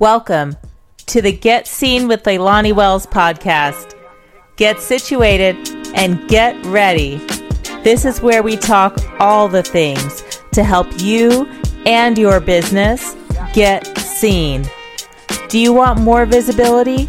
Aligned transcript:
Welcome 0.00 0.56
to 1.06 1.20
the 1.20 1.32
Get 1.32 1.66
Seen 1.66 2.06
with 2.06 2.22
Leilani 2.22 2.72
Wells 2.72 3.04
podcast. 3.04 3.94
Get 4.54 4.78
situated 4.78 5.56
and 5.92 6.28
get 6.28 6.54
ready. 6.66 7.16
This 7.82 8.04
is 8.04 8.22
where 8.22 8.44
we 8.44 8.56
talk 8.56 8.96
all 9.18 9.48
the 9.48 9.64
things 9.64 10.22
to 10.52 10.62
help 10.62 10.86
you 11.00 11.48
and 11.84 12.16
your 12.16 12.38
business 12.38 13.16
get 13.52 13.98
seen. 13.98 14.64
Do 15.48 15.58
you 15.58 15.72
want 15.72 15.98
more 15.98 16.26
visibility? 16.26 17.06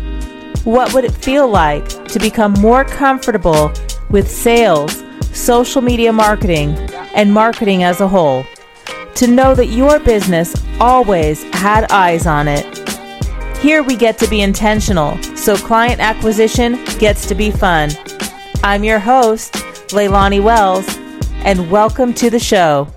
What 0.63 0.91
would 0.91 1.05
it 1.05 1.11
feel 1.11 1.47
like 1.47 1.87
to 2.07 2.17
become 2.17 2.53
more 2.53 2.85
comfortable 2.85 3.71
with 4.09 4.31
sales, 4.31 5.03
social 5.31 5.83
media 5.83 6.11
marketing, 6.11 6.71
and 7.13 7.31
marketing 7.31 7.83
as 7.83 8.01
a 8.01 8.07
whole? 8.07 8.43
To 9.15 9.27
know 9.27 9.53
that 9.55 9.67
your 9.67 9.99
business 9.99 10.55
always 10.79 11.43
had 11.53 11.91
eyes 11.91 12.25
on 12.25 12.47
it 12.47 12.79
here 13.59 13.83
we 13.83 13.97
get 13.97 14.17
to 14.19 14.27
be 14.29 14.39
intentional, 14.39 15.21
so 15.35 15.57
client 15.57 15.99
acquisition 15.99 16.81
gets 16.97 17.25
to 17.25 17.35
be 17.35 17.51
fun. 17.51 17.89
I'm 18.63 18.85
your 18.85 18.99
host, 18.99 19.51
Leilani 19.91 20.41
Wells, 20.41 20.87
and 21.43 21.69
welcome 21.69 22.13
to 22.13 22.29
the 22.29 22.39
show. 22.39 22.87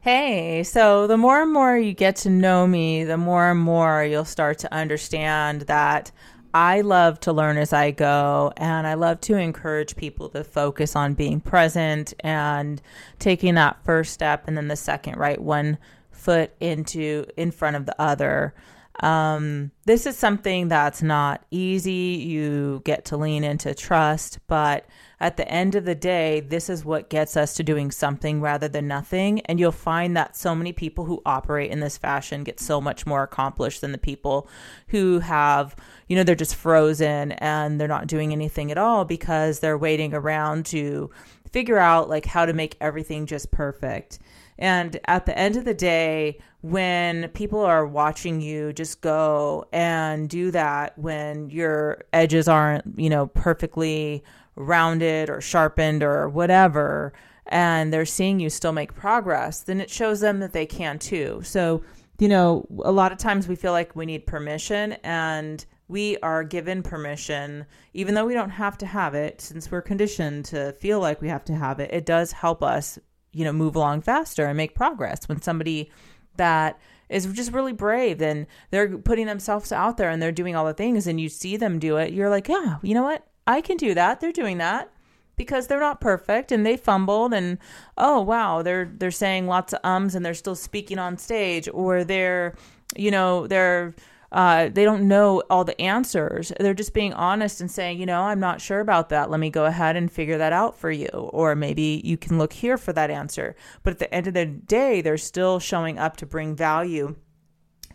Hey, 0.00 0.62
so 0.62 1.08
the 1.08 1.16
more 1.16 1.42
and 1.42 1.52
more 1.52 1.76
you 1.76 1.92
get 1.92 2.14
to 2.18 2.30
know 2.30 2.68
me, 2.68 3.02
the 3.02 3.16
more 3.16 3.50
and 3.50 3.58
more 3.58 4.04
you'll 4.04 4.24
start 4.24 4.60
to 4.60 4.72
understand 4.72 5.62
that 5.62 6.12
I 6.54 6.82
love 6.82 7.18
to 7.20 7.32
learn 7.32 7.56
as 7.56 7.72
I 7.72 7.92
go, 7.92 8.52
and 8.56 8.86
I 8.86 8.94
love 8.94 9.20
to 9.22 9.36
encourage 9.36 9.96
people 9.96 10.28
to 10.30 10.44
focus 10.44 10.94
on 10.94 11.14
being 11.14 11.40
present 11.40 12.12
and 12.20 12.82
taking 13.18 13.54
that 13.54 13.82
first 13.84 14.12
step 14.12 14.46
and 14.46 14.56
then 14.56 14.68
the 14.68 14.76
second, 14.76 15.16
right? 15.16 15.40
One 15.40 15.78
foot 16.10 16.52
into 16.60 17.26
in 17.36 17.50
front 17.50 17.76
of 17.76 17.86
the 17.86 18.00
other. 18.00 18.54
Um, 19.00 19.70
this 19.84 20.06
is 20.06 20.16
something 20.16 20.68
that's 20.68 21.02
not 21.02 21.44
easy. 21.50 22.22
You 22.24 22.82
get 22.84 23.04
to 23.06 23.16
lean 23.16 23.42
into 23.42 23.74
trust, 23.74 24.38
but 24.46 24.86
at 25.18 25.36
the 25.36 25.48
end 25.48 25.74
of 25.74 25.84
the 25.84 25.94
day, 25.94 26.40
this 26.40 26.68
is 26.68 26.84
what 26.84 27.08
gets 27.08 27.36
us 27.36 27.54
to 27.54 27.62
doing 27.62 27.90
something 27.90 28.40
rather 28.40 28.68
than 28.68 28.88
nothing. 28.88 29.40
And 29.42 29.58
you'll 29.58 29.72
find 29.72 30.16
that 30.16 30.36
so 30.36 30.54
many 30.54 30.72
people 30.72 31.04
who 31.04 31.22
operate 31.24 31.70
in 31.70 31.80
this 31.80 31.96
fashion 31.96 32.44
get 32.44 32.60
so 32.60 32.80
much 32.80 33.06
more 33.06 33.22
accomplished 33.22 33.80
than 33.80 33.92
the 33.92 33.98
people 33.98 34.48
who 34.88 35.20
have, 35.20 35.74
you 36.08 36.16
know, 36.16 36.22
they're 36.22 36.34
just 36.34 36.56
frozen 36.56 37.32
and 37.32 37.80
they're 37.80 37.88
not 37.88 38.08
doing 38.08 38.32
anything 38.32 38.70
at 38.70 38.78
all 38.78 39.04
because 39.04 39.60
they're 39.60 39.78
waiting 39.78 40.12
around 40.12 40.66
to 40.66 41.10
figure 41.50 41.78
out 41.78 42.08
like 42.08 42.26
how 42.26 42.44
to 42.44 42.52
make 42.52 42.76
everything 42.80 43.26
just 43.26 43.50
perfect. 43.50 44.18
And 44.62 45.00
at 45.06 45.26
the 45.26 45.36
end 45.36 45.56
of 45.56 45.64
the 45.64 45.74
day, 45.74 46.38
when 46.60 47.28
people 47.30 47.58
are 47.58 47.84
watching 47.84 48.40
you 48.40 48.72
just 48.72 49.00
go 49.00 49.66
and 49.72 50.28
do 50.28 50.52
that 50.52 50.96
when 50.96 51.50
your 51.50 52.04
edges 52.12 52.46
aren't, 52.46 52.84
you 52.96 53.10
know, 53.10 53.26
perfectly 53.26 54.22
rounded 54.54 55.28
or 55.28 55.40
sharpened 55.40 56.04
or 56.04 56.28
whatever, 56.28 57.12
and 57.46 57.92
they're 57.92 58.06
seeing 58.06 58.38
you 58.38 58.48
still 58.48 58.70
make 58.70 58.94
progress, 58.94 59.62
then 59.62 59.80
it 59.80 59.90
shows 59.90 60.20
them 60.20 60.38
that 60.38 60.52
they 60.52 60.64
can 60.64 61.00
too. 61.00 61.40
So, 61.42 61.82
you 62.20 62.28
know, 62.28 62.64
a 62.84 62.92
lot 62.92 63.10
of 63.10 63.18
times 63.18 63.48
we 63.48 63.56
feel 63.56 63.72
like 63.72 63.96
we 63.96 64.06
need 64.06 64.26
permission 64.26 64.92
and 65.02 65.66
we 65.88 66.18
are 66.18 66.44
given 66.44 66.84
permission, 66.84 67.66
even 67.94 68.14
though 68.14 68.26
we 68.26 68.34
don't 68.34 68.50
have 68.50 68.78
to 68.78 68.86
have 68.86 69.16
it, 69.16 69.40
since 69.40 69.72
we're 69.72 69.82
conditioned 69.82 70.44
to 70.44 70.72
feel 70.74 71.00
like 71.00 71.20
we 71.20 71.28
have 71.28 71.44
to 71.46 71.54
have 71.56 71.80
it, 71.80 71.92
it 71.92 72.06
does 72.06 72.30
help 72.30 72.62
us 72.62 72.96
you 73.32 73.44
know 73.44 73.52
move 73.52 73.76
along 73.76 74.00
faster 74.00 74.46
and 74.46 74.56
make 74.56 74.74
progress 74.74 75.28
when 75.28 75.40
somebody 75.40 75.90
that 76.36 76.78
is 77.08 77.26
just 77.26 77.52
really 77.52 77.72
brave 77.72 78.22
and 78.22 78.46
they're 78.70 78.96
putting 78.96 79.26
themselves 79.26 79.70
out 79.70 79.96
there 79.96 80.08
and 80.08 80.22
they're 80.22 80.32
doing 80.32 80.56
all 80.56 80.64
the 80.64 80.74
things 80.74 81.06
and 81.06 81.20
you 81.20 81.28
see 81.28 81.56
them 81.56 81.78
do 81.78 81.96
it 81.96 82.12
you're 82.12 82.30
like 82.30 82.48
yeah 82.48 82.76
you 82.82 82.94
know 82.94 83.02
what? 83.02 83.26
I 83.46 83.60
can 83.60 83.76
do 83.76 83.94
that. 83.94 84.20
They're 84.20 84.32
doing 84.32 84.58
that 84.58 84.90
because 85.36 85.66
they're 85.66 85.80
not 85.80 86.00
perfect 86.00 86.52
and 86.52 86.64
they 86.64 86.76
fumbled 86.76 87.32
and 87.32 87.58
oh 87.96 88.20
wow 88.20 88.62
they're 88.62 88.84
they're 88.98 89.10
saying 89.10 89.46
lots 89.46 89.72
of 89.72 89.80
ums 89.82 90.14
and 90.14 90.24
they're 90.24 90.34
still 90.34 90.54
speaking 90.54 90.98
on 90.98 91.16
stage 91.16 91.68
or 91.72 92.04
they're 92.04 92.54
you 92.96 93.10
know 93.10 93.46
they're 93.46 93.94
uh, 94.32 94.70
they 94.70 94.84
don't 94.84 95.06
know 95.06 95.42
all 95.50 95.62
the 95.62 95.78
answers. 95.80 96.52
They're 96.58 96.72
just 96.72 96.94
being 96.94 97.12
honest 97.12 97.60
and 97.60 97.70
saying, 97.70 98.00
you 98.00 98.06
know, 98.06 98.22
I'm 98.22 98.40
not 98.40 98.62
sure 98.62 98.80
about 98.80 99.10
that. 99.10 99.30
Let 99.30 99.40
me 99.40 99.50
go 99.50 99.66
ahead 99.66 99.94
and 99.94 100.10
figure 100.10 100.38
that 100.38 100.54
out 100.54 100.76
for 100.76 100.90
you. 100.90 101.08
Or 101.08 101.54
maybe 101.54 102.00
you 102.02 102.16
can 102.16 102.38
look 102.38 102.54
here 102.54 102.78
for 102.78 102.94
that 102.94 103.10
answer. 103.10 103.54
But 103.82 103.92
at 103.92 103.98
the 103.98 104.12
end 104.12 104.26
of 104.26 104.34
the 104.34 104.46
day, 104.46 105.02
they're 105.02 105.18
still 105.18 105.58
showing 105.58 105.98
up 105.98 106.16
to 106.16 106.26
bring 106.26 106.56
value 106.56 107.16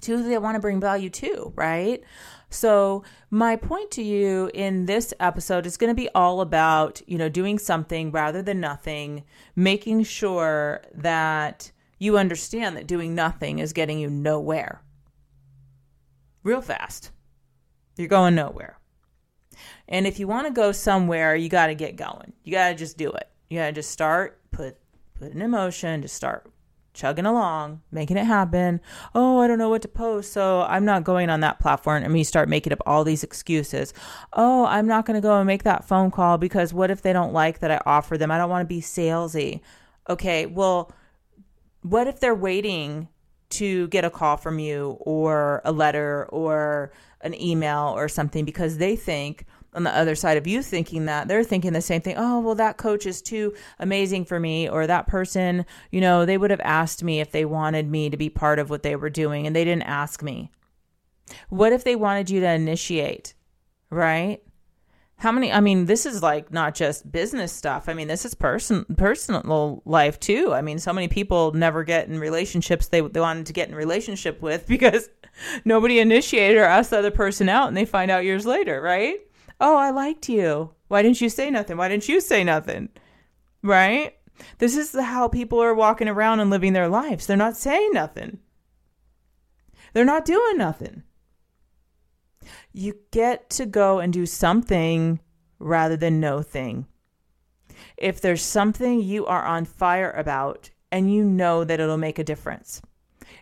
to 0.02 0.18
who 0.18 0.30
they 0.30 0.38
want 0.38 0.54
to 0.54 0.62
bring 0.62 0.80
value 0.80 1.10
to, 1.10 1.54
right? 1.56 2.04
So, 2.52 3.04
my 3.32 3.56
point 3.56 3.90
to 3.92 4.04
you 4.04 4.52
in 4.54 4.86
this 4.86 5.14
episode 5.20 5.66
is 5.66 5.76
going 5.76 5.90
to 5.90 5.96
be 5.96 6.08
all 6.14 6.40
about, 6.40 7.02
you 7.08 7.18
know, 7.18 7.30
doing 7.30 7.58
something 7.58 8.12
rather 8.12 8.44
than 8.44 8.60
nothing, 8.60 9.24
making 9.56 10.04
sure 10.04 10.84
that 10.94 11.72
you 11.98 12.18
understand 12.18 12.78
that 12.78 12.86
doing 12.86 13.16
nothing 13.16 13.58
is 13.58 13.74
getting 13.74 13.98
you 13.98 14.10
nowhere 14.10 14.84
real 16.48 16.62
fast. 16.62 17.12
You're 17.98 18.08
going 18.08 18.36
nowhere. 18.36 18.80
And 19.88 20.08
if 20.08 20.20
you 20.20 20.28
want 20.28 20.48
to 20.48 20.54
go 20.54 20.72
somewhere, 20.72 21.36
you 21.36 21.50
got 21.50 21.68
to 21.68 21.76
get 21.76 21.96
going. 21.96 22.34
You 22.44 22.54
got 22.54 22.70
to 22.70 22.76
just 22.76 22.98
do 22.98 23.12
it. 23.12 23.30
You 23.50 23.60
got 23.60 23.68
to 23.68 23.72
just 23.74 23.92
start, 23.92 24.40
put 24.52 24.78
put 25.16 25.34
an 25.34 25.42
emotion, 25.42 26.02
just 26.02 26.16
start 26.16 26.52
chugging 26.94 27.26
along, 27.26 27.82
making 27.92 28.18
it 28.18 28.26
happen. 28.26 28.82
Oh, 29.14 29.40
I 29.40 29.48
don't 29.48 29.58
know 29.58 29.70
what 29.70 29.82
to 29.84 29.88
post, 29.88 30.32
so 30.32 30.62
I'm 30.64 30.86
not 30.86 31.04
going 31.04 31.30
on 31.30 31.42
that 31.42 31.60
platform. 31.60 32.04
And 32.04 32.18
you 32.18 32.24
start 32.24 32.50
making 32.50 32.74
up 32.74 32.82
all 32.86 33.04
these 33.04 33.24
excuses. 33.24 33.94
Oh, 34.34 34.66
I'm 34.66 34.88
not 34.88 35.06
going 35.06 35.16
to 35.16 35.26
go 35.26 35.38
and 35.38 35.48
make 35.48 35.64
that 35.64 35.86
phone 35.86 36.12
call 36.12 36.38
because 36.38 36.74
what 36.74 36.92
if 36.92 37.02
they 37.02 37.14
don't 37.14 37.34
like 37.34 37.60
that 37.60 37.72
I 37.72 37.82
offer 37.86 38.18
them? 38.18 38.32
I 38.32 38.38
don't 38.38 38.50
want 38.50 38.68
to 38.68 38.74
be 38.74 38.82
salesy. 38.82 39.62
Okay, 40.10 40.46
well, 40.46 40.92
what 41.82 42.08
if 42.08 42.20
they're 42.20 42.36
waiting 42.36 43.10
to 43.50 43.88
get 43.88 44.06
a 44.06 44.10
call 44.10 44.38
from 44.38 44.60
you 44.60 44.98
or 45.00 45.62
a 45.66 45.72
letter 45.72 46.28
or 46.30 46.92
an 47.22 47.40
email 47.40 47.94
or 47.96 48.08
something 48.08 48.46
because 48.46 48.78
they 48.78 48.96
think 48.96 49.46
on 49.74 49.84
the 49.84 49.96
other 49.96 50.16
side 50.16 50.38
of 50.38 50.48
you 50.48 50.62
thinking 50.62 51.06
that 51.06 51.28
they're 51.28 51.44
thinking 51.44 51.74
the 51.74 51.82
same 51.82 52.02
thing 52.02 52.16
oh 52.18 52.40
well 52.40 52.56
that 52.56 52.78
coach 52.78 53.06
is 53.06 53.22
too 53.22 53.54
amazing 53.80 54.26
for 54.26 54.40
me 54.40 54.68
or 54.68 54.88
that 54.88 55.08
person 55.08 55.66
you 55.92 56.02
know 56.02 56.26
they 56.26 56.38
would 56.38 56.52
have 56.52 56.62
asked 56.64 57.04
me 57.04 57.20
if 57.20 57.32
they 57.32 57.46
wanted 57.46 57.90
me 57.90 58.10
to 58.10 58.18
be 58.18 58.30
part 58.30 58.60
of 58.60 58.70
what 58.70 58.84
they 58.84 58.96
were 58.96 59.10
doing 59.10 59.48
and 59.48 59.56
they 59.56 59.66
didn't 59.66 59.84
ask 59.84 60.22
me. 60.22 60.52
What 61.50 61.74
if 61.74 61.84
they 61.84 61.96
wanted 61.96 62.30
you 62.30 62.40
to 62.40 62.50
initiate 62.50 63.34
right 63.90 64.42
how 65.18 65.32
many 65.32 65.52
i 65.52 65.60
mean 65.60 65.86
this 65.86 66.06
is 66.06 66.22
like 66.22 66.52
not 66.52 66.76
just 66.76 67.12
business 67.12 67.52
stuff. 67.52 67.90
I 67.90 67.94
mean 67.94 68.08
this 68.08 68.26
is 68.26 68.34
person 68.34 68.86
personal 68.98 69.82
life 69.86 70.20
too. 70.20 70.54
I 70.54 70.62
mean 70.62 70.80
so 70.80 70.94
many 70.94 71.08
people 71.08 71.54
never 71.54 71.84
get 71.84 72.08
in 72.08 72.20
relationships 72.20 72.88
they, 72.88 73.02
they 73.02 73.20
wanted 73.20 73.48
to 73.48 73.54
get 73.54 73.70
in 73.70 73.76
relationship 73.76 74.42
with 74.42 74.68
because 74.76 75.10
nobody 75.66 76.00
initiated 76.00 76.58
or 76.58 76.64
asked 76.64 76.92
the 76.92 77.00
other 77.00 77.12
person 77.12 77.50
out 77.50 77.68
and 77.68 77.76
they 77.76 77.86
find 77.86 78.12
out 78.12 78.26
years 78.26 78.46
later 78.46 78.82
right? 78.82 79.20
Oh 79.60 79.76
i 79.76 79.90
liked 79.90 80.30
you. 80.30 80.72
Why 80.88 81.02
didn't 81.02 81.20
you 81.20 81.30
say 81.30 81.50
nothing? 81.50 81.78
Why 81.78 81.90
didn't 81.90 82.08
you 82.08 82.22
say 82.22 82.44
nothing? 82.44 82.90
Right? 83.64 84.16
This 84.60 84.78
is 84.78 84.94
how 84.94 85.28
people 85.28 85.62
are 85.62 85.74
walking 85.74 86.08
around 86.08 86.40
and 86.40 86.52
living 86.52 86.74
their 86.74 86.88
lives. 86.88 87.26
They're 87.26 87.36
not 87.36 87.58
saying 87.58 87.90
nothing. 87.92 88.38
They're 89.94 90.06
not 90.06 90.26
doing 90.26 90.58
nothing 90.58 91.04
you 92.74 92.96
get 93.12 93.50
to 93.52 93.66
go 93.66 94.00
and 94.00 94.12
do 94.14 94.26
something 94.26 95.20
rather 95.60 95.98
than 95.98 96.20
no 96.20 96.42
thing. 96.42 96.86
If 97.98 98.22
there's 98.22 98.42
something 98.42 99.02
you 99.02 99.26
are 99.26 99.46
on 99.46 99.66
fire 99.66 100.12
about 100.12 100.70
and 100.92 101.14
you 101.14 101.24
know 101.24 101.64
that 101.64 101.80
it'll 101.80 101.98
make 101.98 102.20
a 102.20 102.24
difference, 102.24 102.82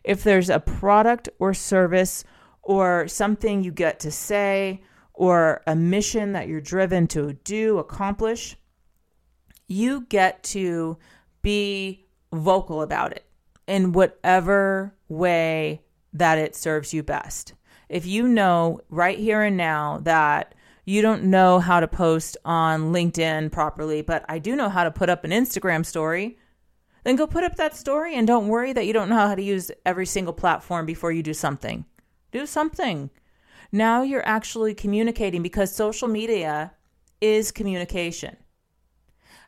if 0.04 0.24
there's 0.24 0.50
a 0.50 0.60
product 0.60 1.30
or 1.40 1.54
service 1.54 2.24
or 2.62 3.08
something 3.08 3.64
you 3.64 3.72
get 3.72 4.00
to 4.02 4.12
say 4.12 4.82
or 5.14 5.62
a 5.68 5.76
mission 5.76 6.34
that 6.34 6.48
you're 6.48 6.62
driven 6.62 7.08
to 7.08 7.34
do, 7.34 7.78
accomplish, 7.78 8.58
you 9.68 10.02
get 10.02 10.44
to 10.44 10.98
be 11.42 12.06
vocal 12.34 12.82
about 12.82 13.12
it 13.12 13.26
in 13.68 13.92
whatever 13.92 14.94
way 15.08 15.82
that 16.14 16.38
it 16.38 16.56
serves 16.56 16.94
you 16.94 17.04
best 17.04 17.54
if 17.90 18.06
you 18.06 18.28
know 18.28 18.80
right 18.90 19.18
here 19.18 19.42
and 19.42 19.58
now 19.58 20.00
that 20.04 20.56
you 20.86 21.02
don't 21.02 21.24
know 21.24 21.60
how 21.60 21.80
to 21.80 21.88
post 21.88 22.38
on 22.46 22.94
LinkedIn 22.94 23.52
properly, 23.52 24.02
but 24.02 24.24
I 24.30 24.40
do 24.40 24.56
know 24.56 24.70
how 24.70 24.84
to 24.84 24.92
put 24.92 25.10
up 25.10 25.24
an 25.24 25.32
Instagram 25.32 25.86
story, 25.86 26.38
then 27.04 27.16
go 27.16 27.28
put 27.28 27.44
up 27.44 27.56
that 27.56 27.76
story 27.76 28.16
and 28.16 28.28
don't 28.28 28.48
worry 28.48 28.74
that 28.74 28.86
you 28.86 28.94
don't 28.94 29.10
know 29.10 29.16
how 29.28 29.36
to 29.36 29.42
use 29.42 29.72
every 29.86 30.06
single 30.06 30.34
platform 30.34 30.86
before 30.86 31.12
you 31.12 31.24
do 31.24 31.34
something. 31.34 31.86
Do 32.32 32.46
something. 32.46 33.10
Now 33.72 34.04
you're 34.04 34.26
actually 34.28 34.74
communicating 34.74 35.42
because 35.42 35.74
social 35.74 36.08
media 36.08 36.74
is 37.22 37.52
communication. 37.52 38.38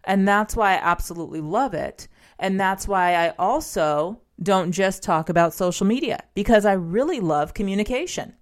And 0.04 0.28
that's 0.28 0.56
why 0.56 0.74
I 0.74 0.82
absolutely 0.82 1.42
love 1.42 1.74
it. 1.74 2.08
And 2.40 2.60
that's 2.60 2.88
why 2.88 3.16
I 3.16 3.34
also 3.38 4.22
don't 4.42 4.72
just 4.72 5.04
talk 5.04 5.30
about 5.30 5.54
social 5.54 5.86
media 5.86 6.24
because 6.36 6.66
I 6.66 6.74
really 6.74 7.20
love 7.20 7.54
communication. 7.54 8.34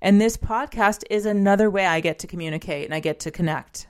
And 0.00 0.20
this 0.20 0.36
podcast 0.36 1.04
is 1.10 1.26
another 1.26 1.68
way 1.70 1.86
I 1.86 2.00
get 2.00 2.18
to 2.20 2.26
communicate 2.26 2.84
and 2.84 2.94
I 2.94 3.00
get 3.00 3.20
to 3.20 3.30
connect. 3.30 3.88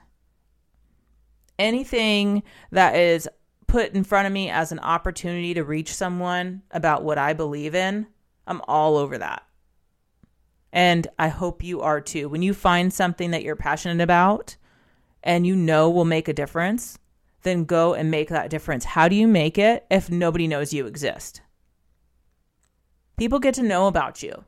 Anything 1.59 2.43
that 2.71 2.95
is 2.95 3.27
put 3.67 3.93
in 3.93 4.03
front 4.03 4.27
of 4.27 4.33
me 4.33 4.49
as 4.49 4.71
an 4.71 4.79
opportunity 4.79 5.53
to 5.53 5.63
reach 5.63 5.93
someone 5.93 6.61
about 6.71 7.03
what 7.03 7.17
I 7.17 7.33
believe 7.33 7.75
in, 7.75 8.07
I'm 8.45 8.61
all 8.67 8.97
over 8.97 9.17
that. 9.17 9.43
And 10.71 11.07
I 11.17 11.29
hope 11.29 11.63
you 11.63 11.81
are 11.81 12.01
too. 12.01 12.29
When 12.29 12.41
you 12.41 12.53
find 12.53 12.93
something 12.93 13.31
that 13.31 13.43
you're 13.43 13.55
passionate 13.55 14.03
about 14.03 14.57
and 15.23 15.47
you 15.47 15.55
know 15.55 15.89
will 15.89 16.05
make 16.05 16.27
a 16.27 16.33
difference, 16.33 16.99
then 17.47 17.65
go 17.65 17.93
and 17.93 18.11
make 18.11 18.29
that 18.29 18.49
difference. 18.49 18.85
How 18.85 19.07
do 19.07 19.15
you 19.15 19.27
make 19.27 19.57
it 19.57 19.85
if 19.89 20.11
nobody 20.11 20.47
knows 20.47 20.73
you 20.73 20.85
exist? 20.85 21.41
People 23.17 23.39
get 23.39 23.55
to 23.55 23.63
know 23.63 23.87
about 23.87 24.21
you. 24.21 24.43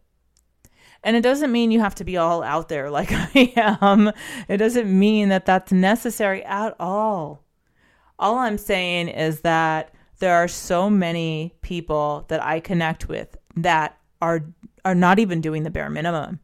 And 1.03 1.15
it 1.15 1.21
doesn't 1.21 1.51
mean 1.51 1.71
you 1.71 1.79
have 1.79 1.95
to 1.95 2.03
be 2.03 2.17
all 2.17 2.43
out 2.43 2.69
there 2.69 2.89
like 2.89 3.09
I 3.11 3.53
am. 3.55 4.11
It 4.47 4.57
doesn't 4.57 4.87
mean 4.87 5.29
that 5.29 5.45
that's 5.45 5.71
necessary 5.71 6.43
at 6.43 6.75
all. 6.79 7.45
All 8.19 8.37
I'm 8.37 8.57
saying 8.57 9.07
is 9.07 9.41
that 9.41 9.93
there 10.19 10.35
are 10.35 10.49
so 10.49 10.89
many 10.89 11.55
people 11.61 12.25
that 12.27 12.43
I 12.43 12.59
connect 12.59 13.07
with 13.07 13.37
that 13.55 13.97
are 14.21 14.43
are 14.83 14.95
not 14.95 15.19
even 15.19 15.41
doing 15.41 15.63
the 15.63 15.69
bare 15.69 15.89
minimum. 15.89 16.39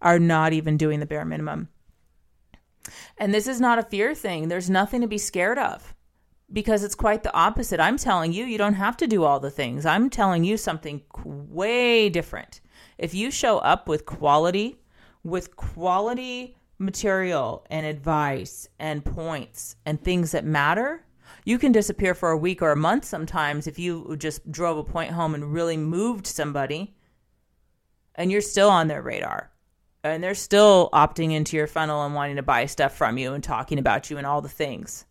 Are 0.00 0.18
not 0.18 0.52
even 0.52 0.76
doing 0.76 1.00
the 1.00 1.06
bare 1.06 1.24
minimum. 1.24 1.68
And 3.16 3.32
this 3.32 3.46
is 3.46 3.60
not 3.60 3.78
a 3.78 3.82
fear 3.82 4.14
thing. 4.14 4.48
There's 4.48 4.70
nothing 4.70 5.00
to 5.00 5.06
be 5.06 5.18
scared 5.18 5.58
of 5.58 5.94
because 6.52 6.82
it's 6.82 6.94
quite 6.94 7.22
the 7.22 7.34
opposite. 7.34 7.80
I'm 7.80 7.96
telling 7.96 8.32
you, 8.32 8.44
you 8.44 8.58
don't 8.58 8.74
have 8.74 8.96
to 8.98 9.06
do 9.06 9.24
all 9.24 9.40
the 9.40 9.50
things. 9.50 9.84
I'm 9.84 10.10
telling 10.10 10.44
you 10.44 10.56
something 10.56 11.02
way 11.24 12.08
different. 12.08 12.60
If 12.96 13.14
you 13.14 13.30
show 13.30 13.58
up 13.58 13.88
with 13.88 14.06
quality, 14.06 14.80
with 15.22 15.56
quality 15.56 16.56
material 16.78 17.66
and 17.70 17.84
advice 17.84 18.68
and 18.78 19.04
points 19.04 19.76
and 19.84 20.00
things 20.00 20.32
that 20.32 20.44
matter, 20.44 21.04
you 21.44 21.58
can 21.58 21.72
disappear 21.72 22.14
for 22.14 22.30
a 22.30 22.38
week 22.38 22.62
or 22.62 22.72
a 22.72 22.76
month 22.76 23.04
sometimes 23.04 23.66
if 23.66 23.78
you 23.78 24.16
just 24.16 24.50
drove 24.50 24.78
a 24.78 24.84
point 24.84 25.12
home 25.12 25.34
and 25.34 25.52
really 25.52 25.76
moved 25.76 26.26
somebody 26.26 26.94
and 28.14 28.30
you're 28.32 28.40
still 28.40 28.70
on 28.70 28.88
their 28.88 29.02
radar 29.02 29.50
and 30.04 30.22
they're 30.22 30.34
still 30.34 30.88
opting 30.92 31.32
into 31.32 31.56
your 31.56 31.66
funnel 31.66 32.04
and 32.04 32.14
wanting 32.14 32.36
to 32.36 32.42
buy 32.42 32.66
stuff 32.66 32.96
from 32.96 33.18
you 33.18 33.32
and 33.32 33.42
talking 33.42 33.78
about 33.78 34.10
you 34.10 34.18
and 34.18 34.26
all 34.26 34.40
the 34.40 34.48
things. 34.48 35.04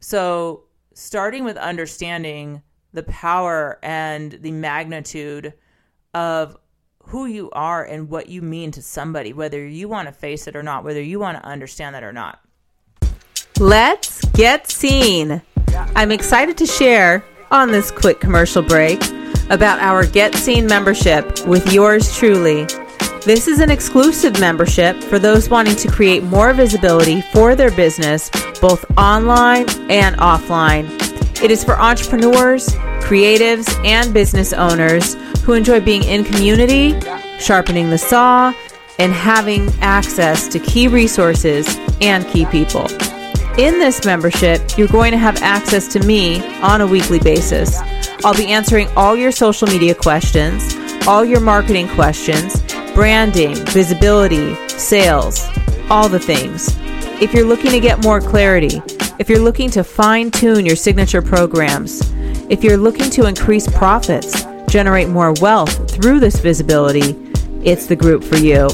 So, 0.00 0.64
starting 0.92 1.44
with 1.44 1.56
understanding 1.56 2.62
the 2.92 3.02
power 3.04 3.78
and 3.82 4.32
the 4.32 4.52
magnitude 4.52 5.54
of 6.12 6.56
who 7.04 7.26
you 7.26 7.50
are 7.50 7.84
and 7.84 8.08
what 8.08 8.28
you 8.28 8.42
mean 8.42 8.70
to 8.72 8.82
somebody, 8.82 9.32
whether 9.32 9.66
you 9.66 9.88
want 9.88 10.08
to 10.08 10.12
face 10.12 10.46
it 10.46 10.56
or 10.56 10.62
not, 10.62 10.84
whether 10.84 11.02
you 11.02 11.18
want 11.18 11.38
to 11.38 11.44
understand 11.44 11.94
that 11.94 12.04
or 12.04 12.12
not. 12.12 12.40
Let's 13.58 14.24
get 14.30 14.70
seen. 14.70 15.42
I'm 15.94 16.10
excited 16.10 16.56
to 16.58 16.66
share 16.66 17.24
on 17.54 17.70
this 17.70 17.92
quick 17.92 18.18
commercial 18.18 18.62
break 18.62 19.00
about 19.48 19.78
our 19.78 20.04
Get 20.04 20.34
Seen 20.34 20.66
membership 20.66 21.46
with 21.46 21.72
yours 21.72 22.12
truly. 22.12 22.64
This 23.24 23.46
is 23.46 23.60
an 23.60 23.70
exclusive 23.70 24.40
membership 24.40 25.00
for 25.04 25.20
those 25.20 25.48
wanting 25.48 25.76
to 25.76 25.88
create 25.88 26.24
more 26.24 26.52
visibility 26.52 27.20
for 27.32 27.54
their 27.54 27.70
business, 27.70 28.28
both 28.60 28.84
online 28.98 29.70
and 29.88 30.16
offline. 30.16 30.88
It 31.40 31.52
is 31.52 31.62
for 31.62 31.78
entrepreneurs, 31.78 32.70
creatives, 33.04 33.72
and 33.86 34.12
business 34.12 34.52
owners 34.52 35.14
who 35.44 35.52
enjoy 35.52 35.80
being 35.80 36.02
in 36.02 36.24
community, 36.24 36.98
sharpening 37.38 37.88
the 37.88 37.98
saw, 37.98 38.52
and 38.98 39.12
having 39.12 39.68
access 39.80 40.48
to 40.48 40.58
key 40.58 40.88
resources 40.88 41.68
and 42.00 42.26
key 42.26 42.46
people. 42.46 42.88
In 43.56 43.78
this 43.78 44.04
membership, 44.04 44.76
you're 44.76 44.88
going 44.88 45.12
to 45.12 45.16
have 45.16 45.40
access 45.40 45.86
to 45.92 46.00
me 46.00 46.44
on 46.60 46.80
a 46.80 46.86
weekly 46.88 47.20
basis. 47.20 47.78
I'll 48.24 48.34
be 48.34 48.48
answering 48.48 48.88
all 48.96 49.14
your 49.14 49.30
social 49.30 49.68
media 49.68 49.94
questions, 49.94 50.74
all 51.06 51.24
your 51.24 51.38
marketing 51.38 51.86
questions, 51.90 52.60
branding, 52.94 53.54
visibility, 53.66 54.56
sales, 54.66 55.46
all 55.88 56.08
the 56.08 56.18
things. 56.18 56.76
If 57.22 57.32
you're 57.32 57.46
looking 57.46 57.70
to 57.70 57.78
get 57.78 58.02
more 58.02 58.20
clarity, 58.20 58.82
if 59.20 59.28
you're 59.28 59.38
looking 59.38 59.70
to 59.70 59.84
fine 59.84 60.32
tune 60.32 60.66
your 60.66 60.74
signature 60.74 61.22
programs, 61.22 62.00
if 62.50 62.64
you're 62.64 62.76
looking 62.76 63.08
to 63.10 63.26
increase 63.26 63.68
profits, 63.68 64.44
generate 64.66 65.10
more 65.10 65.32
wealth 65.40 65.92
through 65.92 66.18
this 66.18 66.40
visibility, 66.40 67.14
it's 67.62 67.86
the 67.86 67.94
group 67.94 68.24
for 68.24 68.36
you. 68.36 68.68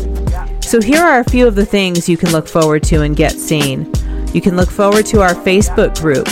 So, 0.62 0.80
here 0.80 1.02
are 1.02 1.20
a 1.20 1.24
few 1.24 1.46
of 1.46 1.54
the 1.54 1.66
things 1.66 2.08
you 2.08 2.16
can 2.16 2.32
look 2.32 2.48
forward 2.48 2.82
to 2.84 3.02
and 3.02 3.14
get 3.14 3.32
seen. 3.32 3.92
You 4.32 4.40
can 4.40 4.56
look 4.56 4.70
forward 4.70 5.06
to 5.06 5.22
our 5.22 5.34
Facebook 5.34 5.98
group. 6.00 6.28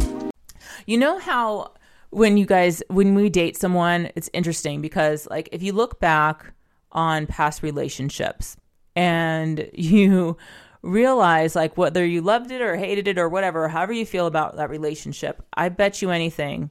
You 0.85 0.99
know 0.99 1.21
how 1.21 1.71
when 2.11 2.37
you 2.37 2.45
guys 2.45 2.83
when 2.89 3.15
we 3.15 3.31
date 3.31 3.57
someone 3.57 4.11
it's 4.17 4.31
interesting 4.33 4.81
because 4.81 5.27
like 5.31 5.49
if 5.53 5.63
you 5.63 5.73
look 5.73 6.01
back 6.01 6.53
on 6.93 7.27
past 7.27 7.63
relationships 7.63 8.57
and 8.97 9.69
you 9.75 10.37
realize 10.83 11.55
like 11.55 11.77
whether 11.77 12.05
you 12.05 12.21
loved 12.21 12.51
it 12.51 12.61
or 12.61 12.77
hated 12.77 13.07
it 13.07 13.19
or 13.19 13.29
whatever 13.29 13.69
however 13.69 13.93
you 13.93 14.05
feel 14.05 14.27
about 14.27 14.57
that 14.57 14.71
relationship 14.71 15.43
i 15.55 15.69
bet 15.69 16.03
you 16.03 16.11
anything 16.11 16.71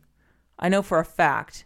i 0.58 0.68
know 0.68 0.82
for 0.82 1.00
a 1.00 1.06
fact 1.06 1.66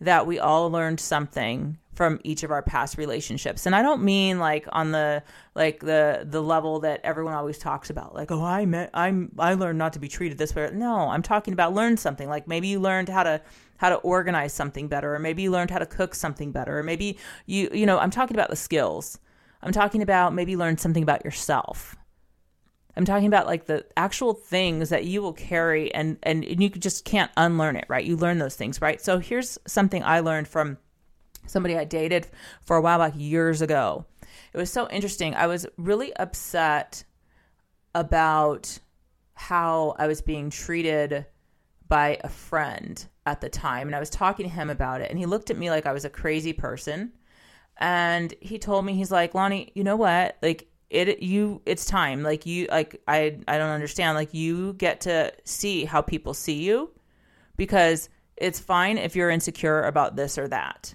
that 0.00 0.26
we 0.26 0.38
all 0.38 0.70
learned 0.70 1.00
something 1.00 1.78
from 1.96 2.20
each 2.22 2.42
of 2.42 2.50
our 2.50 2.62
past 2.62 2.98
relationships. 2.98 3.66
And 3.66 3.74
i 3.74 3.82
don't 3.82 4.02
mean 4.02 4.38
like 4.38 4.66
on 4.70 4.92
the 4.92 5.22
like 5.54 5.80
the 5.80 6.26
the 6.28 6.42
level 6.42 6.80
that 6.80 7.00
everyone 7.02 7.34
always 7.34 7.58
talks 7.58 7.90
about 7.90 8.14
like 8.14 8.30
oh 8.30 8.44
i 8.44 8.66
met 8.66 8.90
i'm 8.94 9.32
i 9.38 9.54
learned 9.54 9.78
not 9.78 9.94
to 9.94 9.98
be 9.98 10.08
treated 10.08 10.38
this 10.38 10.54
way. 10.54 10.70
No 10.72 11.08
i'm 11.08 11.22
talking 11.22 11.54
about 11.54 11.74
learn 11.74 11.96
something. 11.96 12.28
Like 12.28 12.46
maybe 12.46 12.68
you 12.68 12.78
learned 12.78 13.08
how 13.08 13.22
to 13.22 13.40
how 13.78 13.88
to 13.88 13.96
organize 13.96 14.52
something 14.52 14.88
better 14.88 15.14
or 15.14 15.18
maybe 15.18 15.42
you 15.42 15.50
learned 15.50 15.70
how 15.70 15.78
to 15.78 15.86
cook 15.86 16.14
something 16.14 16.52
better 16.52 16.78
or 16.78 16.82
maybe 16.82 17.18
you 17.46 17.68
you 17.72 17.86
know 17.86 17.98
i'm 17.98 18.10
talking 18.10 18.36
about 18.36 18.50
the 18.50 18.56
skills. 18.56 19.18
I'm 19.62 19.72
talking 19.72 20.02
about 20.02 20.34
maybe 20.34 20.54
learn 20.54 20.78
something 20.78 21.02
about 21.02 21.24
yourself. 21.24 21.96
I'm 22.96 23.04
talking 23.04 23.26
about 23.26 23.46
like 23.46 23.66
the 23.66 23.84
actual 23.96 24.32
things 24.32 24.88
that 24.88 25.04
you 25.04 25.20
will 25.20 25.32
carry 25.32 25.92
and 25.94 26.18
and, 26.22 26.44
and 26.44 26.62
you 26.62 26.68
just 26.70 27.04
can't 27.04 27.30
unlearn 27.36 27.76
it 27.76 27.86
right? 27.88 28.04
You 28.04 28.16
learn 28.16 28.38
those 28.38 28.56
things 28.56 28.80
right? 28.80 29.00
So 29.00 29.18
here's 29.18 29.58
something 29.66 30.02
i 30.04 30.20
learned 30.20 30.48
from 30.48 30.78
somebody 31.46 31.76
I 31.76 31.84
dated 31.84 32.26
for 32.62 32.76
a 32.76 32.80
while 32.80 32.98
back 32.98 33.14
years 33.16 33.62
ago. 33.62 34.04
It 34.52 34.58
was 34.58 34.70
so 34.70 34.88
interesting. 34.88 35.34
I 35.34 35.46
was 35.46 35.66
really 35.76 36.14
upset 36.16 37.04
about 37.94 38.78
how 39.34 39.94
I 39.98 40.06
was 40.06 40.22
being 40.22 40.50
treated 40.50 41.26
by 41.88 42.18
a 42.22 42.28
friend 42.28 43.06
at 43.26 43.40
the 43.40 43.48
time. 43.48 43.88
And 43.88 43.94
I 43.94 44.00
was 44.00 44.10
talking 44.10 44.46
to 44.46 44.54
him 44.54 44.70
about 44.70 45.00
it. 45.00 45.10
And 45.10 45.18
he 45.18 45.26
looked 45.26 45.50
at 45.50 45.58
me 45.58 45.70
like 45.70 45.86
I 45.86 45.92
was 45.92 46.04
a 46.04 46.10
crazy 46.10 46.52
person. 46.52 47.12
And 47.78 48.32
he 48.40 48.58
told 48.58 48.84
me, 48.86 48.94
he's 48.94 49.10
like, 49.10 49.34
Lonnie, 49.34 49.72
you 49.74 49.84
know 49.84 49.96
what? 49.96 50.36
Like, 50.42 50.68
it 50.88 51.20
you 51.20 51.60
it's 51.66 51.84
time 51.84 52.22
like 52.22 52.46
you 52.46 52.66
like 52.70 53.00
i 53.08 53.36
i 53.48 53.58
don't 53.58 53.70
understand 53.70 54.16
like 54.16 54.32
you 54.32 54.72
get 54.74 55.00
to 55.00 55.32
see 55.44 55.84
how 55.84 56.00
people 56.00 56.32
see 56.32 56.62
you 56.62 56.90
because 57.56 58.08
it's 58.36 58.60
fine 58.60 58.96
if 58.96 59.16
you're 59.16 59.30
insecure 59.30 59.82
about 59.82 60.14
this 60.14 60.38
or 60.38 60.46
that 60.46 60.94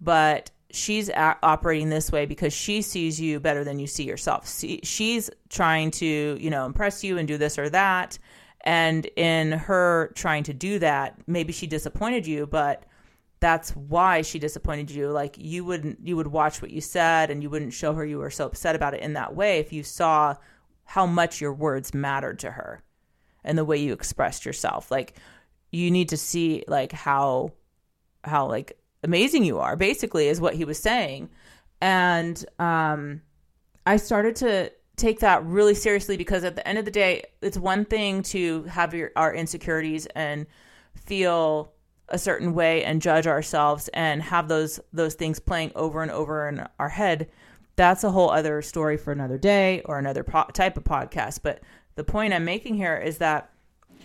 but 0.00 0.50
she's 0.72 1.08
a- 1.08 1.38
operating 1.42 1.88
this 1.88 2.12
way 2.12 2.26
because 2.26 2.52
she 2.52 2.82
sees 2.82 3.20
you 3.20 3.40
better 3.40 3.64
than 3.64 3.78
you 3.78 3.86
see 3.86 4.04
yourself. 4.04 4.46
See, 4.46 4.80
she's 4.82 5.30
trying 5.48 5.90
to, 5.92 6.36
you 6.40 6.50
know, 6.50 6.66
impress 6.66 7.02
you 7.04 7.18
and 7.18 7.26
do 7.26 7.36
this 7.38 7.58
or 7.58 7.68
that. 7.70 8.18
And 8.62 9.06
in 9.16 9.52
her 9.52 10.12
trying 10.14 10.44
to 10.44 10.54
do 10.54 10.78
that, 10.80 11.16
maybe 11.26 11.52
she 11.52 11.66
disappointed 11.66 12.26
you, 12.26 12.46
but 12.46 12.84
that's 13.40 13.70
why 13.70 14.22
she 14.22 14.38
disappointed 14.38 14.90
you. 14.90 15.08
Like 15.08 15.36
you 15.38 15.64
wouldn't, 15.64 16.06
you 16.06 16.16
would 16.16 16.26
watch 16.26 16.60
what 16.60 16.70
you 16.70 16.80
said 16.80 17.30
and 17.30 17.42
you 17.42 17.48
wouldn't 17.50 17.72
show 17.72 17.94
her 17.94 18.04
you 18.04 18.18
were 18.18 18.30
so 18.30 18.46
upset 18.46 18.76
about 18.76 18.94
it 18.94 19.00
in 19.00 19.14
that 19.14 19.34
way 19.34 19.58
if 19.58 19.72
you 19.72 19.82
saw 19.82 20.34
how 20.84 21.06
much 21.06 21.40
your 21.40 21.54
words 21.54 21.94
mattered 21.94 22.38
to 22.40 22.50
her 22.50 22.82
and 23.44 23.56
the 23.56 23.64
way 23.64 23.78
you 23.78 23.92
expressed 23.92 24.44
yourself. 24.44 24.90
Like 24.90 25.14
you 25.72 25.90
need 25.90 26.10
to 26.10 26.16
see 26.16 26.64
like 26.68 26.92
how, 26.92 27.52
how 28.22 28.46
like 28.46 28.79
amazing 29.02 29.44
you 29.44 29.58
are 29.58 29.76
basically 29.76 30.28
is 30.28 30.40
what 30.40 30.54
he 30.54 30.64
was 30.64 30.78
saying. 30.78 31.30
And 31.80 32.44
um 32.58 33.22
i 33.86 33.96
started 33.96 34.36
to 34.36 34.70
take 34.96 35.20
that 35.20 35.42
really 35.46 35.74
seriously 35.74 36.16
because 36.18 36.44
at 36.44 36.54
the 36.54 36.68
end 36.68 36.78
of 36.78 36.84
the 36.84 36.90
day 36.90 37.24
it's 37.40 37.56
one 37.56 37.84
thing 37.86 38.22
to 38.22 38.62
have 38.64 38.92
your 38.92 39.10
our 39.16 39.34
insecurities 39.34 40.06
and 40.14 40.46
feel 40.94 41.72
a 42.10 42.18
certain 42.18 42.54
way 42.54 42.84
and 42.84 43.00
judge 43.00 43.26
ourselves 43.26 43.88
and 43.94 44.22
have 44.22 44.48
those 44.48 44.78
those 44.92 45.14
things 45.14 45.38
playing 45.38 45.72
over 45.74 46.02
and 46.02 46.10
over 46.10 46.48
in 46.48 46.66
our 46.78 46.88
head. 46.88 47.30
That's 47.76 48.04
a 48.04 48.10
whole 48.10 48.30
other 48.30 48.60
story 48.60 48.98
for 48.98 49.12
another 49.12 49.38
day 49.38 49.80
or 49.86 49.98
another 49.98 50.24
po- 50.24 50.50
type 50.52 50.76
of 50.76 50.84
podcast. 50.84 51.40
But 51.42 51.62
the 51.94 52.04
point 52.04 52.32
i'm 52.32 52.44
making 52.44 52.74
here 52.74 52.96
is 52.96 53.18
that 53.18 53.50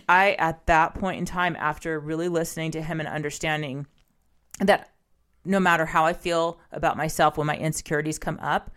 i 0.08 0.32
at 0.32 0.66
that 0.66 0.94
point 0.94 1.18
in 1.18 1.24
time 1.24 1.56
after 1.58 1.98
really 1.98 2.28
listening 2.28 2.70
to 2.72 2.82
him 2.82 3.00
and 3.00 3.08
understanding 3.08 3.86
that 4.60 4.92
no 5.44 5.60
matter 5.60 5.86
how 5.86 6.04
I 6.04 6.12
feel 6.12 6.58
about 6.72 6.96
myself 6.96 7.36
when 7.36 7.46
my 7.46 7.56
insecurities 7.56 8.18
come 8.18 8.38
up, 8.40 8.70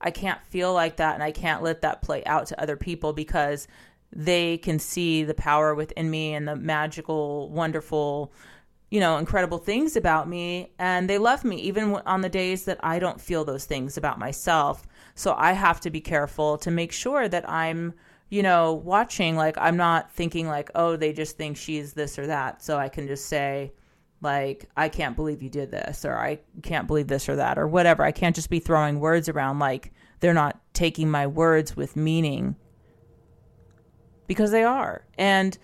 I 0.00 0.10
can't 0.10 0.42
feel 0.46 0.72
like 0.72 0.96
that 0.96 1.14
and 1.14 1.22
I 1.22 1.32
can't 1.32 1.62
let 1.62 1.82
that 1.82 2.02
play 2.02 2.24
out 2.24 2.46
to 2.48 2.60
other 2.60 2.76
people 2.76 3.12
because 3.12 3.68
they 4.12 4.58
can 4.58 4.78
see 4.78 5.24
the 5.24 5.34
power 5.34 5.74
within 5.74 6.10
me 6.10 6.34
and 6.34 6.46
the 6.46 6.56
magical, 6.56 7.50
wonderful, 7.50 8.32
you 8.90 9.00
know, 9.00 9.18
incredible 9.18 9.58
things 9.58 9.96
about 9.96 10.28
me. 10.28 10.72
And 10.78 11.10
they 11.10 11.18
love 11.18 11.44
me 11.44 11.56
even 11.56 11.94
on 12.06 12.20
the 12.20 12.28
days 12.28 12.64
that 12.66 12.78
I 12.82 12.98
don't 12.98 13.20
feel 13.20 13.44
those 13.44 13.64
things 13.64 13.96
about 13.96 14.18
myself. 14.18 14.86
So 15.14 15.34
I 15.36 15.52
have 15.52 15.80
to 15.80 15.90
be 15.90 16.00
careful 16.00 16.58
to 16.58 16.70
make 16.70 16.92
sure 16.92 17.28
that 17.28 17.48
I'm, 17.48 17.94
you 18.28 18.42
know, 18.42 18.74
watching. 18.74 19.36
Like, 19.36 19.56
I'm 19.58 19.76
not 19.76 20.12
thinking, 20.12 20.46
like, 20.46 20.70
oh, 20.74 20.96
they 20.96 21.12
just 21.12 21.36
think 21.36 21.56
she's 21.56 21.92
this 21.92 22.18
or 22.18 22.26
that. 22.26 22.62
So 22.62 22.78
I 22.78 22.88
can 22.88 23.06
just 23.06 23.26
say, 23.26 23.72
like 24.24 24.68
i 24.76 24.88
can't 24.88 25.14
believe 25.14 25.42
you 25.42 25.50
did 25.50 25.70
this 25.70 26.04
or 26.04 26.16
i 26.16 26.38
can't 26.62 26.86
believe 26.86 27.08
this 27.08 27.28
or 27.28 27.36
that 27.36 27.58
or 27.58 27.66
whatever. 27.66 28.02
I 28.02 28.12
can't 28.12 28.34
just 28.34 28.50
be 28.50 28.60
throwing 28.60 29.00
words 29.00 29.28
around 29.28 29.58
like 29.58 29.92
they're 30.20 30.34
not 30.34 30.60
taking 30.72 31.10
my 31.10 31.26
words 31.26 31.76
with 31.76 31.96
meaning. 31.96 32.56
Because 34.26 34.50
they 34.50 34.64
are. 34.64 35.04
And 35.18 35.56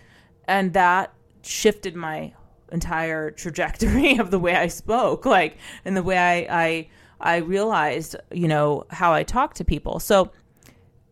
and 0.47 0.73
that 0.75 1.13
shifted 1.43 1.97
my 1.97 2.35
entire 2.73 3.31
trajectory 3.31 4.17
of 4.19 4.31
the 4.31 4.39
way 4.39 4.55
i 4.55 4.69
spoke 4.69 5.25
like 5.25 5.57
and 5.85 5.97
the 5.97 6.03
way 6.03 6.19
i 6.19 6.63
i 6.65 6.89
i 7.21 7.37
realized 7.39 8.15
you 8.31 8.47
know 8.47 8.85
how 8.91 9.13
i 9.13 9.23
talk 9.23 9.55
to 9.55 9.65
people. 9.65 9.99
So 9.99 10.31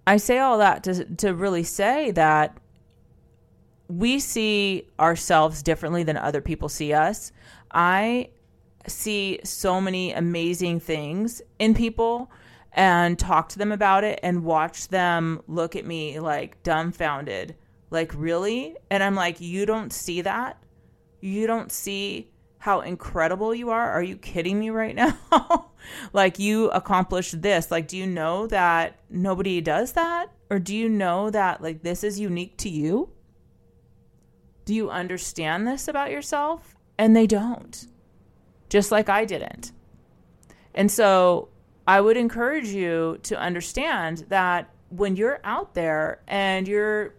i 0.06 0.16
say 0.16 0.38
all 0.38 0.58
that 0.58 0.84
to 0.84 1.04
to 1.16 1.34
really 1.34 1.62
say 1.64 2.10
that 2.12 2.58
we 3.88 4.18
see 4.18 4.88
ourselves 5.00 5.62
differently 5.62 6.02
than 6.02 6.16
other 6.16 6.40
people 6.40 6.68
see 6.68 6.92
us. 6.92 7.32
I 7.72 8.30
see 8.86 9.40
so 9.44 9.80
many 9.80 10.12
amazing 10.12 10.80
things 10.80 11.42
in 11.58 11.74
people 11.74 12.30
and 12.72 13.18
talk 13.18 13.48
to 13.50 13.58
them 13.58 13.72
about 13.72 14.04
it 14.04 14.20
and 14.22 14.44
watch 14.44 14.88
them 14.88 15.42
look 15.46 15.74
at 15.74 15.86
me 15.86 16.20
like 16.20 16.62
dumbfounded. 16.62 17.56
Like, 17.90 18.12
really? 18.14 18.76
And 18.90 19.02
I'm 19.02 19.14
like, 19.14 19.40
you 19.40 19.64
don't 19.64 19.92
see 19.92 20.20
that? 20.20 20.62
You 21.20 21.46
don't 21.46 21.72
see 21.72 22.30
how 22.58 22.80
incredible 22.80 23.54
you 23.54 23.70
are? 23.70 23.90
Are 23.90 24.02
you 24.02 24.16
kidding 24.16 24.58
me 24.58 24.68
right 24.70 24.94
now? 25.30 25.70
like, 26.12 26.38
you 26.38 26.70
accomplished 26.70 27.40
this. 27.40 27.70
Like, 27.70 27.88
do 27.88 27.96
you 27.96 28.06
know 28.06 28.46
that 28.48 28.98
nobody 29.08 29.60
does 29.62 29.92
that? 29.92 30.30
Or 30.50 30.58
do 30.58 30.76
you 30.76 30.88
know 30.88 31.30
that, 31.30 31.62
like, 31.62 31.82
this 31.82 32.04
is 32.04 32.20
unique 32.20 32.58
to 32.58 32.68
you? 32.68 33.10
Do 34.68 34.74
you 34.74 34.90
understand 34.90 35.66
this 35.66 35.88
about 35.88 36.10
yourself? 36.10 36.76
And 36.98 37.16
they 37.16 37.26
don't, 37.26 37.86
just 38.68 38.92
like 38.92 39.08
I 39.08 39.24
didn't. 39.24 39.72
And 40.74 40.90
so 40.90 41.48
I 41.86 42.02
would 42.02 42.18
encourage 42.18 42.68
you 42.68 43.18
to 43.22 43.40
understand 43.40 44.26
that 44.28 44.68
when 44.90 45.16
you're 45.16 45.40
out 45.42 45.72
there 45.72 46.20
and 46.28 46.68
you're 46.68 47.14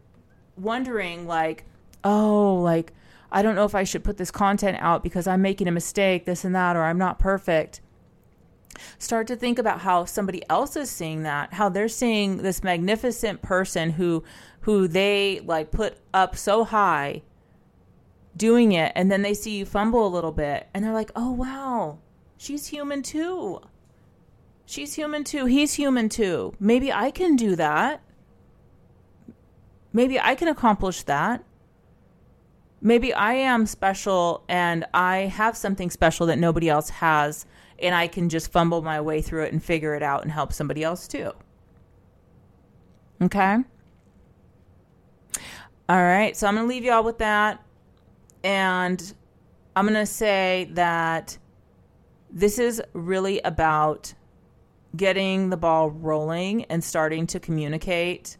wondering, 0.57 1.25
like, 1.25 1.65
oh, 2.03 2.61
like, 2.61 2.93
I 3.31 3.41
don't 3.41 3.55
know 3.55 3.65
if 3.65 3.73
I 3.73 3.83
should 3.83 4.03
put 4.03 4.17
this 4.17 4.29
content 4.29 4.77
out 4.79 5.01
because 5.01 5.25
I'm 5.25 5.41
making 5.41 5.67
a 5.67 5.71
mistake, 5.71 6.25
this 6.25 6.45
and 6.45 6.53
that, 6.53 6.75
or 6.75 6.83
I'm 6.83 6.99
not 6.99 7.17
perfect. 7.17 7.81
Start 8.99 9.25
to 9.25 9.35
think 9.35 9.57
about 9.57 9.79
how 9.79 10.05
somebody 10.05 10.43
else 10.51 10.75
is 10.75 10.91
seeing 10.91 11.23
that, 11.23 11.53
how 11.53 11.67
they're 11.67 11.87
seeing 11.87 12.37
this 12.37 12.63
magnificent 12.63 13.41
person 13.41 13.89
who 13.89 14.23
who 14.61 14.87
they 14.87 15.39
like 15.39 15.71
put 15.71 15.97
up 16.13 16.35
so 16.35 16.63
high 16.63 17.23
doing 18.39 18.71
it 18.71 18.91
and 18.95 19.11
then 19.11 19.21
they 19.21 19.35
see 19.35 19.57
you 19.57 19.65
fumble 19.65 20.07
a 20.07 20.09
little 20.09 20.31
bit 20.31 20.67
and 20.73 20.83
they're 20.83 20.93
like, 20.93 21.11
"Oh 21.15 21.31
wow, 21.31 21.99
she's 22.37 22.67
human 22.67 23.03
too." 23.03 23.61
She's 24.65 24.93
human 24.93 25.23
too. 25.23 25.45
He's 25.45 25.73
human 25.73 26.09
too. 26.09 26.53
Maybe 26.59 26.93
I 26.93 27.09
can 27.09 27.35
do 27.35 27.55
that. 27.55 28.01
Maybe 29.91 30.19
I 30.19 30.35
can 30.35 30.47
accomplish 30.47 31.01
that. 31.03 31.43
Maybe 32.79 33.11
I 33.11 33.33
am 33.33 33.65
special 33.65 34.43
and 34.47 34.85
I 34.93 35.21
have 35.21 35.57
something 35.57 35.89
special 35.89 36.27
that 36.27 36.37
nobody 36.37 36.69
else 36.69 36.89
has, 36.91 37.47
and 37.79 37.95
I 37.95 38.07
can 38.07 38.29
just 38.29 38.51
fumble 38.51 38.83
my 38.83 39.01
way 39.01 39.23
through 39.23 39.45
it 39.45 39.53
and 39.53 39.63
figure 39.63 39.95
it 39.95 40.03
out 40.03 40.21
and 40.21 40.31
help 40.31 40.53
somebody 40.53 40.83
else 40.83 41.07
too. 41.07 41.31
Okay? 43.21 43.57
All 45.89 46.03
right, 46.03 46.37
so 46.37 46.45
I'm 46.45 46.55
going 46.55 46.67
to 46.67 46.69
leave 46.69 46.83
y'all 46.83 47.03
with 47.03 47.17
that. 47.17 47.59
And 48.43 49.13
I'm 49.75 49.85
going 49.85 49.99
to 49.99 50.05
say 50.05 50.69
that 50.73 51.37
this 52.31 52.59
is 52.59 52.81
really 52.93 53.39
about 53.41 54.13
getting 54.95 55.49
the 55.49 55.57
ball 55.57 55.89
rolling 55.89 56.65
and 56.65 56.83
starting 56.83 57.27
to 57.27 57.39
communicate 57.39 58.37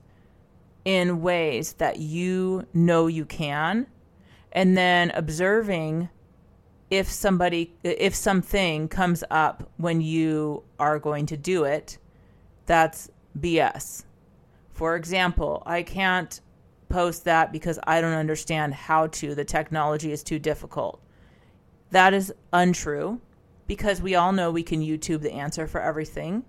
in 0.85 1.21
ways 1.21 1.73
that 1.73 1.99
you 1.99 2.65
know 2.73 3.07
you 3.07 3.25
can. 3.25 3.87
And 4.51 4.75
then 4.77 5.11
observing 5.11 6.09
if 6.89 7.09
somebody 7.09 7.73
if 7.83 8.15
something 8.15 8.87
comes 8.87 9.23
up 9.29 9.69
when 9.77 10.01
you 10.01 10.63
are 10.79 10.99
going 10.99 11.25
to 11.27 11.37
do 11.37 11.63
it 11.63 11.97
that's 12.65 13.09
bs 13.39 14.03
for 14.73 14.95
example 14.95 15.61
i 15.65 15.83
can't 15.83 16.41
post 16.89 17.25
that 17.25 17.51
because 17.51 17.79
I 17.85 18.01
don't 18.01 18.13
understand 18.13 18.73
how 18.73 19.07
to. 19.07 19.35
The 19.35 19.45
technology 19.45 20.11
is 20.11 20.23
too 20.23 20.39
difficult. 20.39 21.01
That 21.91 22.13
is 22.13 22.33
untrue 22.51 23.21
because 23.67 24.01
we 24.01 24.15
all 24.15 24.31
know 24.31 24.51
we 24.51 24.63
can 24.63 24.81
YouTube 24.81 25.21
the 25.21 25.33
answer 25.33 25.67
for 25.67 25.81
everything. 25.81 26.43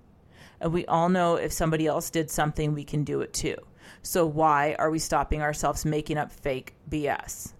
And 0.61 0.73
we 0.73 0.85
all 0.87 1.09
know 1.09 1.37
if 1.37 1.52
somebody 1.52 1.87
else 1.87 2.11
did 2.11 2.30
something, 2.30 2.75
we 2.75 2.85
can 2.85 3.04
do 3.04 3.20
it 3.20 3.32
too. 3.32 3.56
So 4.02 4.26
why 4.26 4.75
are 4.78 4.90
we 4.90 4.99
stopping 4.99 5.42
ourselves 5.42 5.85
making 5.85 6.18
up 6.18 6.32
fake 6.32 6.75
BS? 6.90 7.52